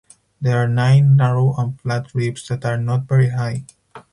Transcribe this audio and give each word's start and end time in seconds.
There 0.41 0.57
are 0.57 0.67
nine 0.67 1.15
narrow 1.15 1.53
and 1.57 1.79
flat 1.79 2.15
ribs 2.15 2.47
that 2.47 2.65
are 2.65 2.75
not 2.79 3.07
very 3.07 3.29
high. 3.29 3.65